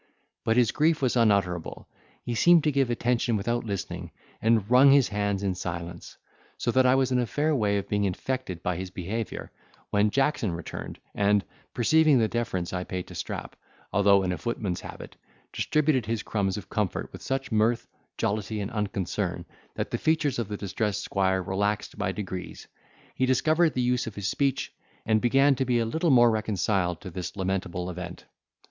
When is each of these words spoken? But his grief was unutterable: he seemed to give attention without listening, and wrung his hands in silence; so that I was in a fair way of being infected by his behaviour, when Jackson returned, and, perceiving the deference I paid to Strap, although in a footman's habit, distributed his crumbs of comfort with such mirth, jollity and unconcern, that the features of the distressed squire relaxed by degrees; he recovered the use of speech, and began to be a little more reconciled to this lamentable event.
But 0.43 0.57
his 0.57 0.71
grief 0.71 0.99
was 0.99 1.15
unutterable: 1.15 1.87
he 2.23 2.33
seemed 2.33 2.63
to 2.63 2.71
give 2.71 2.89
attention 2.89 3.37
without 3.37 3.65
listening, 3.65 4.09
and 4.41 4.67
wrung 4.67 4.89
his 4.91 5.09
hands 5.09 5.43
in 5.43 5.53
silence; 5.53 6.17
so 6.57 6.71
that 6.71 6.87
I 6.87 6.95
was 6.95 7.11
in 7.11 7.19
a 7.19 7.27
fair 7.27 7.53
way 7.55 7.77
of 7.77 7.87
being 7.87 8.05
infected 8.05 8.63
by 8.63 8.77
his 8.77 8.89
behaviour, 8.89 9.51
when 9.91 10.09
Jackson 10.09 10.53
returned, 10.53 10.97
and, 11.13 11.45
perceiving 11.75 12.17
the 12.17 12.27
deference 12.27 12.73
I 12.73 12.83
paid 12.83 13.05
to 13.09 13.13
Strap, 13.13 13.55
although 13.93 14.23
in 14.23 14.31
a 14.31 14.39
footman's 14.39 14.81
habit, 14.81 15.17
distributed 15.53 16.07
his 16.07 16.23
crumbs 16.23 16.57
of 16.57 16.67
comfort 16.67 17.11
with 17.11 17.21
such 17.21 17.51
mirth, 17.51 17.87
jollity 18.17 18.59
and 18.59 18.71
unconcern, 18.71 19.45
that 19.75 19.91
the 19.91 19.99
features 19.99 20.39
of 20.39 20.47
the 20.47 20.57
distressed 20.57 21.01
squire 21.03 21.43
relaxed 21.43 21.95
by 21.99 22.11
degrees; 22.11 22.67
he 23.13 23.27
recovered 23.27 23.75
the 23.75 23.81
use 23.83 24.07
of 24.07 24.15
speech, 24.25 24.73
and 25.05 25.21
began 25.21 25.53
to 25.53 25.63
be 25.63 25.77
a 25.77 25.85
little 25.85 26.09
more 26.09 26.31
reconciled 26.31 27.01
to 27.01 27.11
this 27.11 27.35
lamentable 27.37 27.87
event. 27.87 28.25